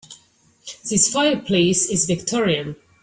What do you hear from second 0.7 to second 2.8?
This fireplace is victorian.